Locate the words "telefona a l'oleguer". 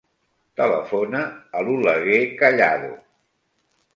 0.59-2.23